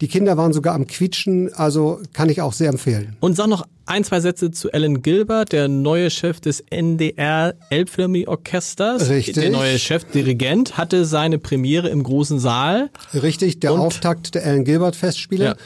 Die 0.00 0.08
Kinder 0.08 0.36
waren 0.36 0.52
sogar 0.52 0.74
am 0.74 0.88
Quietschen, 0.88 1.54
also 1.54 2.00
kann 2.12 2.28
ich 2.28 2.40
auch 2.40 2.52
sehr 2.52 2.68
empfehlen. 2.70 3.14
Und 3.20 3.36
sag 3.36 3.46
noch 3.46 3.64
ein, 3.86 4.02
zwei 4.02 4.18
Sätze 4.18 4.50
zu 4.50 4.72
Alan 4.72 5.00
Gilbert, 5.00 5.52
der 5.52 5.68
neue 5.68 6.10
Chef 6.10 6.40
des 6.40 6.58
NDR 6.70 7.54
Elbphilharmonie 7.70 8.26
Orchesters. 8.26 9.08
Richtig. 9.08 9.34
Der 9.34 9.50
neue 9.50 9.78
Chefdirigent 9.78 10.76
hatte 10.76 11.04
seine 11.04 11.38
Premiere 11.38 11.88
im 11.88 12.02
großen 12.02 12.40
Saal. 12.40 12.90
Richtig, 13.14 13.60
der 13.60 13.74
Und- 13.74 13.80
Auftakt 13.80 14.34
der 14.34 14.44
Alan 14.44 14.64
Gilbert 14.64 14.96
Festspiele, 14.96 15.56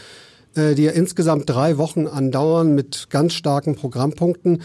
äh, 0.54 0.74
die 0.74 0.82
ja 0.82 0.90
insgesamt 0.92 1.48
drei 1.48 1.78
Wochen 1.78 2.06
andauern 2.06 2.74
mit 2.74 3.06
ganz 3.08 3.32
starken 3.32 3.74
Programmpunkten. 3.74 4.60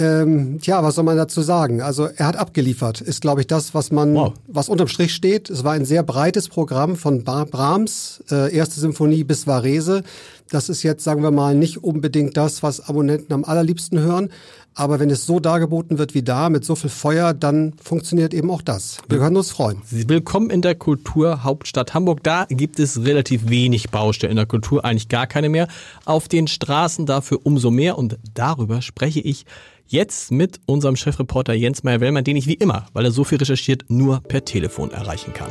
Ähm, 0.00 0.58
tja, 0.60 0.82
was 0.84 0.94
soll 0.94 1.04
man 1.04 1.16
dazu 1.16 1.42
sagen? 1.42 1.82
Also 1.82 2.06
er 2.06 2.26
hat 2.26 2.36
abgeliefert, 2.36 3.00
ist 3.00 3.20
glaube 3.20 3.40
ich 3.40 3.46
das, 3.48 3.74
was 3.74 3.90
man, 3.90 4.14
Wow. 4.14 4.34
was 4.46 4.68
unterm 4.68 4.86
Strich 4.86 5.12
steht. 5.12 5.50
Es 5.50 5.64
war 5.64 5.72
ein 5.72 5.84
sehr 5.84 6.04
breites 6.04 6.48
Programm 6.48 6.94
von 6.96 7.24
Brahms, 7.24 8.22
äh, 8.30 8.54
erste 8.54 8.78
Symphonie 8.80 9.24
bis 9.24 9.46
Varese. 9.48 10.04
Das 10.50 10.68
ist 10.68 10.82
jetzt, 10.82 11.02
sagen 11.02 11.22
wir 11.22 11.30
mal, 11.32 11.54
nicht 11.54 11.82
unbedingt 11.82 12.36
das, 12.36 12.62
was 12.62 12.88
Abonnenten 12.88 13.32
am 13.32 13.44
allerliebsten 13.44 13.98
hören. 13.98 14.30
Aber 14.78 15.00
wenn 15.00 15.10
es 15.10 15.26
so 15.26 15.40
dargeboten 15.40 15.98
wird 15.98 16.14
wie 16.14 16.22
da, 16.22 16.50
mit 16.50 16.64
so 16.64 16.76
viel 16.76 16.88
Feuer, 16.88 17.34
dann 17.34 17.72
funktioniert 17.82 18.32
eben 18.32 18.48
auch 18.48 18.62
das. 18.62 18.98
Wir 19.08 19.18
können 19.18 19.36
uns 19.36 19.50
freuen. 19.50 19.82
Willkommen 19.90 20.50
in 20.50 20.62
der 20.62 20.76
Kulturhauptstadt 20.76 21.94
Hamburg. 21.94 22.22
Da 22.22 22.46
gibt 22.48 22.78
es 22.78 23.02
relativ 23.02 23.48
wenig 23.48 23.90
Baustellen 23.90 24.30
in 24.30 24.36
der 24.36 24.46
Kultur, 24.46 24.84
eigentlich 24.84 25.08
gar 25.08 25.26
keine 25.26 25.48
mehr. 25.48 25.66
Auf 26.04 26.28
den 26.28 26.46
Straßen 26.46 27.06
dafür 27.06 27.40
umso 27.42 27.72
mehr. 27.72 27.98
Und 27.98 28.18
darüber 28.34 28.80
spreche 28.80 29.18
ich 29.18 29.46
jetzt 29.88 30.30
mit 30.30 30.60
unserem 30.64 30.94
Chefreporter 30.94 31.54
Jens 31.54 31.82
Meyer-Wellmann, 31.82 32.22
den 32.22 32.36
ich 32.36 32.46
wie 32.46 32.54
immer, 32.54 32.86
weil 32.92 33.04
er 33.04 33.10
so 33.10 33.24
viel 33.24 33.38
recherchiert, 33.38 33.86
nur 33.88 34.20
per 34.20 34.44
Telefon 34.44 34.92
erreichen 34.92 35.34
kann. 35.34 35.50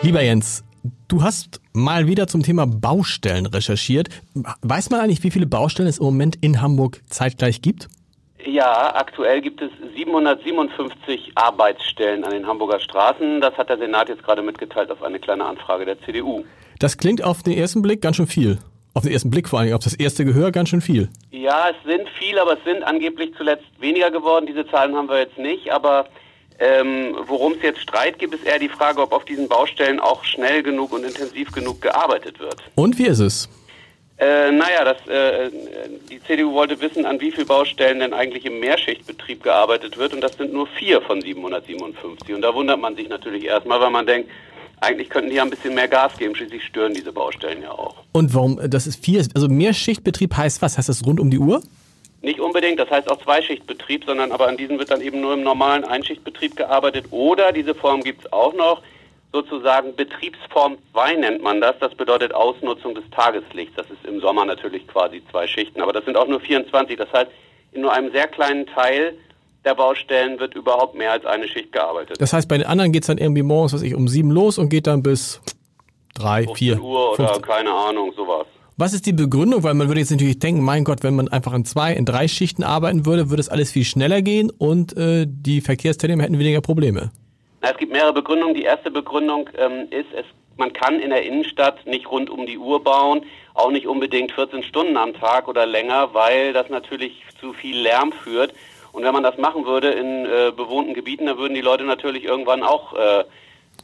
Lieber 0.00 0.22
Jens, 0.22 0.64
du 1.08 1.22
hast 1.22 1.60
mal 1.74 2.06
wieder 2.06 2.26
zum 2.26 2.42
Thema 2.42 2.66
Baustellen 2.66 3.44
recherchiert. 3.44 4.08
Weiß 4.62 4.88
man 4.88 5.00
eigentlich, 5.00 5.22
wie 5.24 5.30
viele 5.30 5.46
Baustellen 5.46 5.90
es 5.90 5.98
im 5.98 6.04
Moment 6.04 6.36
in 6.36 6.62
Hamburg 6.62 7.02
zeitgleich 7.10 7.60
gibt? 7.60 7.90
Ja, 8.44 8.94
aktuell 8.94 9.40
gibt 9.40 9.60
es 9.60 9.70
757 9.96 11.32
Arbeitsstellen 11.34 12.24
an 12.24 12.30
den 12.30 12.46
Hamburger 12.46 12.78
Straßen. 12.80 13.40
Das 13.40 13.56
hat 13.56 13.68
der 13.68 13.78
Senat 13.78 14.08
jetzt 14.08 14.22
gerade 14.22 14.42
mitgeteilt 14.42 14.90
auf 14.90 15.02
eine 15.02 15.18
kleine 15.18 15.44
Anfrage 15.44 15.84
der 15.84 16.00
CDU. 16.02 16.44
Das 16.78 16.96
klingt 16.96 17.22
auf 17.22 17.42
den 17.42 17.58
ersten 17.58 17.82
Blick 17.82 18.00
ganz 18.00 18.16
schön 18.16 18.28
viel. 18.28 18.58
Auf 18.94 19.02
den 19.02 19.12
ersten 19.12 19.30
Blick 19.30 19.48
vor 19.48 19.60
allem, 19.60 19.74
auf 19.74 19.82
das 19.82 19.94
erste 19.94 20.24
Gehör 20.24 20.50
ganz 20.52 20.68
schön 20.68 20.80
viel. 20.80 21.08
Ja, 21.30 21.68
es 21.70 21.76
sind 21.84 22.08
viel, 22.18 22.38
aber 22.38 22.54
es 22.54 22.64
sind 22.64 22.82
angeblich 22.82 23.32
zuletzt 23.36 23.66
weniger 23.80 24.10
geworden. 24.10 24.46
Diese 24.46 24.66
Zahlen 24.68 24.94
haben 24.94 25.08
wir 25.08 25.18
jetzt 25.18 25.38
nicht, 25.38 25.72
aber 25.72 26.06
ähm, 26.58 27.16
worum 27.26 27.52
es 27.52 27.62
jetzt 27.62 27.80
Streit 27.80 28.18
gibt, 28.18 28.34
ist 28.34 28.44
eher 28.44 28.58
die 28.58 28.68
Frage, 28.68 29.00
ob 29.00 29.12
auf 29.12 29.24
diesen 29.24 29.48
Baustellen 29.48 30.00
auch 30.00 30.24
schnell 30.24 30.62
genug 30.62 30.92
und 30.92 31.04
intensiv 31.04 31.52
genug 31.52 31.80
gearbeitet 31.80 32.40
wird. 32.40 32.56
Und 32.74 32.98
wie 32.98 33.06
ist 33.06 33.20
es? 33.20 33.48
Äh, 34.18 34.50
naja, 34.50 34.84
das, 34.84 35.06
äh, 35.06 35.48
die 36.10 36.20
CDU 36.24 36.52
wollte 36.52 36.80
wissen, 36.80 37.06
an 37.06 37.20
wie 37.20 37.30
vielen 37.30 37.46
Baustellen 37.46 38.00
denn 38.00 38.12
eigentlich 38.12 38.44
im 38.44 38.58
Mehrschichtbetrieb 38.58 39.44
gearbeitet 39.44 39.96
wird 39.96 40.12
und 40.12 40.20
das 40.20 40.36
sind 40.36 40.52
nur 40.52 40.66
vier 40.66 41.00
von 41.02 41.20
757. 41.20 42.34
Und 42.34 42.42
da 42.42 42.52
wundert 42.52 42.80
man 42.80 42.96
sich 42.96 43.08
natürlich 43.08 43.44
erstmal, 43.44 43.80
weil 43.80 43.90
man 43.90 44.06
denkt, 44.06 44.28
eigentlich 44.80 45.08
könnten 45.08 45.30
die 45.30 45.36
ja 45.36 45.44
ein 45.44 45.50
bisschen 45.50 45.74
mehr 45.74 45.86
Gas 45.86 46.16
geben, 46.18 46.34
schließlich 46.34 46.64
stören 46.64 46.94
diese 46.94 47.12
Baustellen 47.12 47.62
ja 47.62 47.70
auch. 47.70 47.96
Und 48.12 48.34
warum, 48.34 48.58
das 48.68 48.88
ist 48.88 49.04
vier, 49.04 49.24
also 49.34 49.48
Mehrschichtbetrieb 49.48 50.36
heißt 50.36 50.62
was? 50.62 50.78
Heißt 50.78 50.88
das 50.88 51.06
rund 51.06 51.20
um 51.20 51.30
die 51.30 51.38
Uhr? 51.38 51.62
Nicht 52.20 52.40
unbedingt, 52.40 52.80
das 52.80 52.90
heißt 52.90 53.08
auch 53.08 53.22
Zweischichtbetrieb, 53.22 54.04
sondern 54.04 54.32
aber 54.32 54.48
an 54.48 54.56
diesen 54.56 54.78
wird 54.80 54.90
dann 54.90 55.00
eben 55.00 55.20
nur 55.20 55.34
im 55.34 55.44
normalen 55.44 55.84
Einschichtbetrieb 55.84 56.56
gearbeitet. 56.56 57.06
Oder 57.12 57.52
diese 57.52 57.74
Form 57.76 58.02
gibt 58.02 58.24
es 58.24 58.32
auch 58.32 58.54
noch, 58.54 58.82
sozusagen 59.42 59.94
Betriebsform 59.94 60.78
2 60.92 61.16
nennt 61.16 61.42
man 61.42 61.60
das. 61.60 61.76
Das 61.80 61.94
bedeutet 61.94 62.34
Ausnutzung 62.34 62.94
des 62.94 63.04
Tageslichts. 63.10 63.74
Das 63.76 63.86
ist 63.86 64.04
im 64.06 64.20
Sommer 64.20 64.44
natürlich 64.44 64.86
quasi 64.88 65.22
zwei 65.30 65.46
Schichten, 65.46 65.80
aber 65.80 65.92
das 65.92 66.04
sind 66.04 66.16
auch 66.16 66.26
nur 66.26 66.40
24. 66.40 66.96
Das 66.96 67.12
heißt, 67.12 67.30
in 67.72 67.82
nur 67.82 67.92
einem 67.92 68.10
sehr 68.12 68.26
kleinen 68.26 68.66
Teil 68.66 69.14
der 69.64 69.74
Baustellen 69.74 70.40
wird 70.40 70.54
überhaupt 70.54 70.96
mehr 70.96 71.12
als 71.12 71.24
eine 71.24 71.46
Schicht 71.46 71.72
gearbeitet. 71.72 72.20
Das 72.20 72.32
heißt, 72.32 72.48
bei 72.48 72.58
den 72.58 72.66
anderen 72.66 72.92
geht's 72.92 73.06
dann 73.06 73.18
irgendwie 73.18 73.42
morgens, 73.42 73.74
was 73.74 73.82
ich, 73.82 73.94
um 73.94 74.08
sieben 74.08 74.30
los 74.30 74.58
und 74.58 74.70
geht 74.70 74.86
dann 74.86 75.02
bis 75.02 75.40
drei, 76.14 76.44
15 76.44 76.56
vier. 76.56 76.82
Uhr 76.82 77.12
oder 77.12 77.28
15. 77.28 77.42
keine 77.42 77.70
Ahnung, 77.70 78.12
sowas. 78.16 78.46
Was 78.76 78.92
ist 78.92 79.06
die 79.06 79.12
Begründung? 79.12 79.64
Weil 79.64 79.74
man 79.74 79.88
würde 79.88 80.00
jetzt 80.00 80.10
natürlich 80.10 80.38
denken, 80.38 80.62
mein 80.62 80.84
Gott, 80.84 81.02
wenn 81.02 81.16
man 81.16 81.28
einfach 81.28 81.52
in 81.52 81.64
zwei, 81.64 81.92
in 81.92 82.04
drei 82.04 82.28
Schichten 82.28 82.62
arbeiten 82.62 83.06
würde, 83.06 83.28
würde 83.28 83.40
es 83.40 83.48
alles 83.48 83.72
viel 83.72 83.84
schneller 83.84 84.22
gehen 84.22 84.50
und 84.50 84.96
äh, 84.96 85.26
die 85.28 85.60
Verkehrsteilnehmer 85.60 86.22
hätten 86.22 86.38
weniger 86.38 86.60
Probleme. 86.60 87.10
Na, 87.60 87.70
es 87.70 87.76
gibt 87.76 87.92
mehrere 87.92 88.12
Begründungen. 88.12 88.54
Die 88.54 88.62
erste 88.62 88.90
Begründung 88.90 89.50
ähm, 89.58 89.88
ist, 89.90 90.12
es, 90.14 90.24
man 90.56 90.72
kann 90.72 91.00
in 91.00 91.10
der 91.10 91.22
Innenstadt 91.22 91.86
nicht 91.86 92.10
rund 92.10 92.30
um 92.30 92.46
die 92.46 92.58
Uhr 92.58 92.82
bauen, 92.82 93.24
auch 93.54 93.70
nicht 93.70 93.86
unbedingt 93.86 94.32
14 94.32 94.62
Stunden 94.62 94.96
am 94.96 95.14
Tag 95.14 95.48
oder 95.48 95.66
länger, 95.66 96.10
weil 96.14 96.52
das 96.52 96.68
natürlich 96.68 97.24
zu 97.40 97.52
viel 97.52 97.78
Lärm 97.78 98.12
führt. 98.12 98.52
Und 98.92 99.04
wenn 99.04 99.12
man 99.12 99.22
das 99.22 99.36
machen 99.38 99.66
würde 99.66 99.90
in 99.90 100.26
äh, 100.26 100.52
bewohnten 100.56 100.94
Gebieten, 100.94 101.26
dann 101.26 101.38
würden 101.38 101.54
die 101.54 101.60
Leute 101.60 101.84
natürlich 101.84 102.24
irgendwann 102.24 102.62
auch 102.62 102.94
äh, 102.94 103.24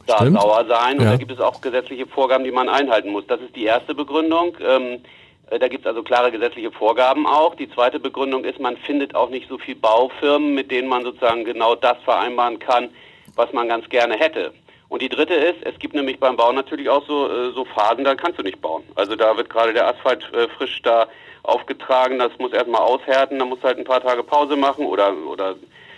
da 0.07 0.17
Stimmt. 0.17 0.39
sauer 0.39 0.65
sein. 0.65 0.97
Und 0.97 1.05
Ja. 1.05 1.11
da 1.11 1.17
gibt 1.17 1.31
es 1.31 1.39
auch 1.39 1.61
gesetzliche 1.61 2.07
Vorgaben, 2.07 2.43
die 2.43 2.51
man 2.51 2.69
einhalten 2.69 3.11
muss. 3.11 3.27
Das 3.27 3.39
ist 3.41 3.55
die 3.55 3.65
erste 3.65 3.93
Begründung. 3.93 4.57
Ähm, 4.61 5.01
äh, 5.49 5.59
da 5.59 5.67
gibt 5.67 5.85
es 5.85 5.87
also 5.87 6.01
klare 6.01 6.31
gesetzliche 6.31 6.71
Vorgaben 6.71 7.27
auch. 7.27 7.55
Die 7.55 7.69
zweite 7.69 7.99
Begründung 7.99 8.45
ist, 8.45 8.59
man 8.59 8.77
findet 8.77 9.15
auch 9.15 9.29
nicht 9.29 9.47
so 9.47 9.57
viel 9.57 9.75
Baufirmen, 9.75 10.53
mit 10.53 10.71
denen 10.71 10.87
man 10.87 11.03
sozusagen 11.03 11.45
genau 11.45 11.75
das 11.75 11.97
vereinbaren 12.03 12.59
kann, 12.59 12.89
was 13.35 13.51
man 13.53 13.67
ganz 13.67 13.87
gerne 13.89 14.15
hätte. 14.15 14.51
Und 14.87 15.01
die 15.01 15.09
dritte 15.09 15.33
ist, 15.33 15.57
es 15.63 15.77
gibt 15.79 15.95
nämlich 15.95 16.19
beim 16.19 16.37
Bau 16.37 16.51
natürlich 16.51 16.89
auch 16.89 17.05
so, 17.07 17.27
äh, 17.27 17.51
so 17.53 17.65
Phasen, 17.65 18.03
da 18.03 18.15
kannst 18.15 18.39
du 18.39 18.43
nicht 18.43 18.61
bauen. 18.61 18.83
Also 18.95 19.15
da 19.15 19.35
wird 19.35 19.49
gerade 19.49 19.73
der 19.73 19.87
Asphalt 19.87 20.23
äh, 20.33 20.47
frisch 20.57 20.81
da 20.83 21.07
aufgetragen, 21.43 22.19
das 22.19 22.31
muss 22.39 22.53
erstmal 22.53 22.81
aushärten, 22.81 23.39
da 23.39 23.45
musst 23.45 23.63
du 23.63 23.67
halt 23.67 23.77
ein 23.77 23.83
paar 23.83 24.01
Tage 24.01 24.23
Pause 24.23 24.55
machen 24.55 24.85
oder, 24.85 25.13
oder 25.27 25.55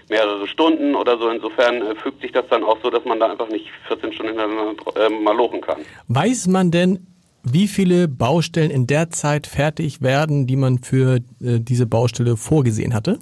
mehrere 0.09 0.47
Stunden 0.47 0.95
oder 0.95 1.17
so. 1.17 1.29
Insofern 1.29 1.81
äh, 1.81 1.95
fügt 1.95 2.21
sich 2.21 2.31
das 2.31 2.45
dann 2.49 2.63
auch 2.63 2.77
so, 2.81 2.89
dass 2.89 3.03
man 3.05 3.19
da 3.19 3.29
einfach 3.29 3.49
nicht 3.49 3.67
14 3.87 4.13
Stunden 4.13 4.39
hintereinander 4.39 5.09
mal 5.21 5.35
lochen 5.35 5.61
kann. 5.61 5.81
Weiß 6.07 6.47
man 6.47 6.71
denn, 6.71 7.05
wie 7.43 7.67
viele 7.67 8.07
Baustellen 8.07 8.71
in 8.71 8.87
der 8.87 9.09
Zeit 9.09 9.47
fertig 9.47 10.01
werden, 10.01 10.47
die 10.47 10.57
man 10.57 10.79
für 10.79 11.19
diese 11.39 11.85
Baustelle 11.85 12.35
vorgesehen 12.35 12.93
hatte? 12.93 13.19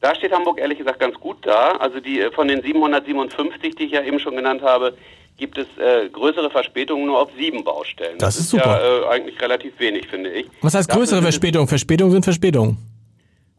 Da 0.00 0.14
steht 0.14 0.32
Hamburg 0.32 0.58
ehrlich 0.58 0.78
gesagt 0.78 0.98
ganz 0.98 1.14
gut 1.20 1.38
da. 1.42 1.72
Also 1.72 2.00
die 2.00 2.20
äh, 2.20 2.30
von 2.32 2.48
den 2.48 2.62
757, 2.62 3.74
die 3.74 3.84
ich 3.84 3.92
ja 3.92 4.02
eben 4.02 4.18
schon 4.18 4.36
genannt 4.36 4.62
habe, 4.62 4.96
gibt 5.36 5.58
es 5.58 5.66
äh, 5.78 6.08
größere 6.08 6.50
Verspätungen 6.50 7.06
nur 7.06 7.20
auf 7.20 7.30
sieben 7.36 7.64
Baustellen. 7.64 8.18
Das 8.18 8.36
ist 8.36 8.50
super. 8.50 8.80
Ja, 8.82 9.08
äh, 9.08 9.14
eigentlich 9.14 9.40
relativ 9.40 9.78
wenig, 9.78 10.06
finde 10.06 10.30
ich. 10.30 10.46
Was 10.62 10.74
heißt 10.74 10.90
größere 10.90 11.22
Verspätungen? 11.22 11.68
Verspätungen 11.68 12.12
sind 12.12 12.24
Verspätungen. 12.24 12.78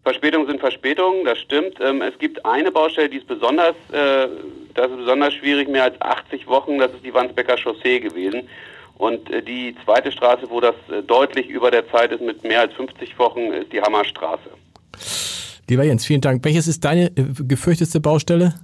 Verspätungen 0.04 0.48
sind 0.48 0.60
Verspätungen, 0.60 1.26
das 1.26 1.38
stimmt. 1.40 1.80
Ähm, 1.80 2.02
es 2.02 2.18
gibt 2.18 2.44
eine 2.44 2.72
Baustelle, 2.72 3.10
die 3.10 3.18
ist 3.18 3.28
besonders, 3.28 3.76
äh, 3.92 4.28
das 4.74 4.90
ist 4.90 4.98
besonders 4.98 5.34
schwierig, 5.36 5.68
mehr 5.70 5.84
als 5.84 6.02
80 6.02 6.48
Wochen. 6.48 6.80
Das 6.80 6.92
ist 6.92 7.06
die 7.06 7.14
Wandsbecker 7.14 7.58
Chaussee 7.58 8.00
gewesen. 8.00 8.48
Und 8.98 9.30
äh, 9.30 9.44
die 9.44 9.76
zweite 9.86 10.12
Straße, 10.12 10.50
wo 10.50 10.60
das 10.60 10.76
äh, 10.92 11.04
deutlich 11.04 11.50
über 11.50 11.70
der 11.70 11.88
Zeit 11.92 12.12
ist, 12.12 12.22
mit 12.22 12.44
mehr 12.44 12.62
als 12.62 12.74
50 12.74 13.18
Wochen, 13.20 13.54
ist 13.54 13.72
die 13.72 13.82
Hammerstraße. 13.82 14.50
Lieber 15.72 15.86
Jens, 15.86 16.06
vielen 16.06 16.20
Dank. 16.20 16.44
Welches 16.44 16.68
ist 16.68 16.84
deine 16.84 17.06
äh, 17.16 17.24
gefürchtetste 17.48 18.02
Baustelle? 18.02 18.56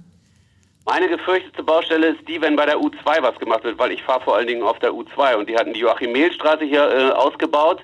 Meine 0.84 1.08
gefürchtete 1.08 1.62
Baustelle 1.62 2.08
ist 2.08 2.28
die, 2.28 2.38
wenn 2.38 2.54
bei 2.54 2.66
der 2.66 2.76
U2 2.76 3.22
was 3.22 3.38
gemacht 3.38 3.64
wird, 3.64 3.78
weil 3.78 3.92
ich 3.92 4.02
fahre 4.02 4.20
vor 4.20 4.36
allen 4.36 4.46
Dingen 4.46 4.62
auf 4.62 4.78
der 4.80 4.90
U2 4.90 5.36
und 5.36 5.48
die 5.48 5.56
hatten 5.56 5.72
die 5.72 5.80
Joachim-Mehl-Straße 5.80 6.66
hier 6.66 6.82
äh, 6.82 7.10
ausgebaut, 7.12 7.80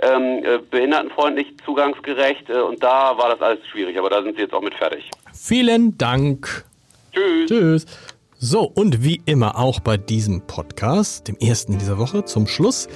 ähm, 0.00 0.42
äh, 0.42 0.58
behindertenfreundlich, 0.70 1.48
zugangsgerecht 1.66 2.48
äh, 2.48 2.62
und 2.62 2.82
da 2.82 3.18
war 3.18 3.28
das 3.28 3.42
alles 3.42 3.58
schwierig, 3.66 3.98
aber 3.98 4.08
da 4.08 4.22
sind 4.22 4.36
sie 4.36 4.42
jetzt 4.44 4.54
auch 4.54 4.62
mit 4.62 4.74
fertig. 4.74 5.10
Vielen 5.34 5.98
Dank. 5.98 6.64
Tschüss. 7.12 7.50
Tschüss. 7.50 7.86
So, 8.38 8.62
und 8.62 9.04
wie 9.04 9.20
immer 9.26 9.58
auch 9.58 9.80
bei 9.80 9.98
diesem 9.98 10.46
Podcast, 10.46 11.28
dem 11.28 11.36
ersten 11.36 11.74
in 11.74 11.78
dieser 11.78 11.98
Woche, 11.98 12.24
zum 12.24 12.46
Schluss 12.46 12.88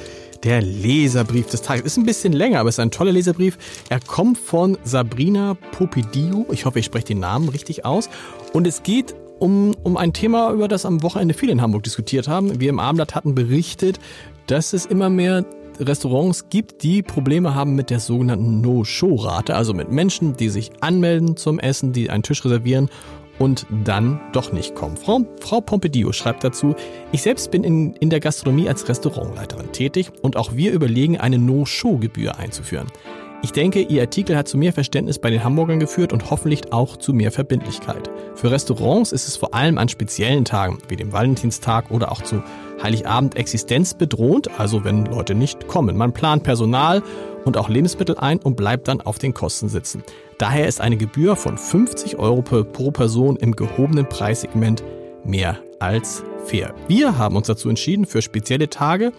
der 0.46 0.62
Leserbrief 0.62 1.48
des 1.48 1.60
Tages. 1.62 1.84
Ist 1.84 1.96
ein 1.96 2.06
bisschen 2.06 2.32
länger, 2.32 2.60
aber 2.60 2.68
es 2.68 2.76
ist 2.76 2.80
ein 2.80 2.92
toller 2.92 3.10
Leserbrief. 3.10 3.58
Er 3.88 3.98
kommt 3.98 4.38
von 4.38 4.78
Sabrina 4.84 5.54
Popidiu. 5.72 6.46
Ich 6.52 6.64
hoffe, 6.64 6.78
ich 6.78 6.84
spreche 6.84 7.06
den 7.06 7.18
Namen 7.18 7.48
richtig 7.48 7.84
aus. 7.84 8.08
Und 8.52 8.64
es 8.64 8.84
geht 8.84 9.16
um, 9.40 9.74
um 9.82 9.96
ein 9.96 10.12
Thema, 10.12 10.52
über 10.52 10.68
das 10.68 10.86
am 10.86 11.02
Wochenende 11.02 11.34
viele 11.34 11.50
in 11.50 11.60
Hamburg 11.60 11.82
diskutiert 11.82 12.28
haben. 12.28 12.60
Wir 12.60 12.70
im 12.70 12.78
Abendblatt 12.78 13.16
hatten 13.16 13.34
berichtet, 13.34 13.98
dass 14.46 14.72
es 14.72 14.86
immer 14.86 15.10
mehr 15.10 15.44
Restaurants 15.80 16.48
gibt, 16.48 16.84
die 16.84 17.02
Probleme 17.02 17.56
haben 17.56 17.74
mit 17.74 17.90
der 17.90 17.98
sogenannten 17.98 18.60
No-Show-Rate, 18.60 19.54
also 19.54 19.74
mit 19.74 19.90
Menschen, 19.90 20.36
die 20.36 20.48
sich 20.48 20.70
anmelden 20.80 21.36
zum 21.36 21.58
Essen, 21.58 21.92
die 21.92 22.08
einen 22.08 22.22
Tisch 22.22 22.44
reservieren 22.44 22.88
und 23.38 23.66
dann 23.84 24.20
doch 24.32 24.52
nicht 24.52 24.74
kommen. 24.74 24.96
Frau, 24.96 25.20
Frau 25.40 25.60
Pompidou 25.60 26.12
schreibt 26.12 26.44
dazu, 26.44 26.74
ich 27.12 27.22
selbst 27.22 27.50
bin 27.50 27.64
in, 27.64 27.94
in 27.94 28.10
der 28.10 28.20
Gastronomie 28.20 28.68
als 28.68 28.88
Restaurantleiterin 28.88 29.72
tätig 29.72 30.10
und 30.22 30.36
auch 30.36 30.54
wir 30.54 30.72
überlegen, 30.72 31.18
eine 31.18 31.38
No-Show-Gebühr 31.38 32.38
einzuführen. 32.38 32.86
Ich 33.42 33.52
denke, 33.52 33.80
Ihr 33.82 34.02
Artikel 34.02 34.36
hat 34.36 34.48
zu 34.48 34.56
mehr 34.56 34.72
Verständnis 34.72 35.18
bei 35.18 35.30
den 35.30 35.44
Hamburgern 35.44 35.78
geführt 35.78 36.12
und 36.12 36.30
hoffentlich 36.30 36.72
auch 36.72 36.96
zu 36.96 37.12
mehr 37.12 37.30
Verbindlichkeit. 37.30 38.10
Für 38.34 38.50
Restaurants 38.50 39.12
ist 39.12 39.28
es 39.28 39.36
vor 39.36 39.54
allem 39.54 39.78
an 39.78 39.88
speziellen 39.88 40.44
Tagen, 40.44 40.78
wie 40.88 40.96
dem 40.96 41.12
Valentinstag 41.12 41.90
oder 41.90 42.10
auch 42.10 42.22
zu 42.22 42.42
Heiligabend 42.82 43.36
existenzbedrohend, 43.36 44.58
also 44.58 44.84
wenn 44.84 45.06
Leute 45.06 45.34
nicht 45.34 45.68
kommen. 45.68 45.96
Man 45.96 46.12
plant 46.12 46.42
Personal 46.42 47.02
und 47.44 47.56
auch 47.56 47.68
Lebensmittel 47.68 48.16
ein 48.18 48.38
und 48.38 48.56
bleibt 48.56 48.88
dann 48.88 49.00
auf 49.00 49.18
den 49.18 49.34
Kosten 49.34 49.68
sitzen. 49.68 50.02
Daher 50.38 50.66
ist 50.66 50.80
eine 50.80 50.96
Gebühr 50.96 51.36
von 51.36 51.58
50 51.58 52.18
Euro 52.18 52.42
pro 52.42 52.90
Person 52.90 53.36
im 53.36 53.54
gehobenen 53.54 54.08
Preissegment 54.08 54.82
mehr 55.24 55.58
als 55.78 56.24
fair. 56.44 56.74
Wir 56.88 57.18
haben 57.18 57.36
uns 57.36 57.46
dazu 57.46 57.68
entschieden, 57.68 58.06
für 58.06 58.22
spezielle 58.22 58.68
Tage 58.70 59.12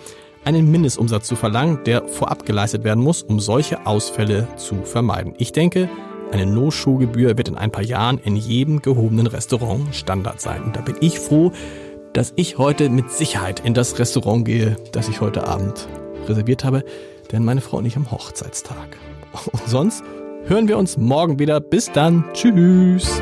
einen 0.48 0.72
Mindestumsatz 0.72 1.27
zu 1.27 1.36
verlangen, 1.36 1.80
der 1.86 2.08
vorab 2.08 2.46
geleistet 2.46 2.86
werden 2.86 3.04
muss, 3.04 3.22
um 3.22 3.42
solche 3.42 3.86
Ausfälle 3.86 4.48
zu 4.56 4.75
vermeiden. 4.84 5.34
Ich 5.38 5.51
denke, 5.51 5.89
eine 6.32 6.46
No-Show-Gebühr 6.46 7.38
wird 7.38 7.50
in 7.50 7.58
ein 7.58 7.70
paar 7.70 7.84
Jahren 7.84 8.18
in 8.18 8.38
jedem 8.38 8.82
gehobenen 8.82 9.27
Restaurant 9.27 9.94
Standard 9.94 10.39
sein. 10.39 10.63
Und 10.63 10.77
da 10.77 10.80
bin 10.80 10.96
ich 11.01 11.20
froh, 11.20 11.51
dass 12.13 12.32
ich 12.38 12.58
heute 12.58 12.89
mit 12.89 13.12
Sicherheit 13.12 13.60
in 13.66 13.74
das 13.74 14.00
Restaurant 14.00 14.46
gehe, 14.46 14.77
das 14.94 15.10
ich 15.10 15.20
heute 15.20 15.46
Abend 15.46 15.89
reserviert 16.30 16.63
habe, 16.63 16.86
denn 17.30 17.44
meine 17.44 17.60
Frau 17.60 17.80
und 17.80 17.86
ich 17.86 17.98
am 17.98 18.10
Hochzeitstag. 18.10 18.98
Und 19.51 19.68
sonst 19.68 20.01
hören 20.46 20.70
wir 20.70 20.77
uns 20.77 20.98
morgen 20.98 21.39
wieder. 21.39 21.60
Bis 21.60 21.92
dann. 21.92 22.24
Tschüss. 22.32 23.22